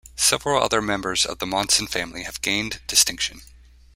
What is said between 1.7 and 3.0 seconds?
family have gained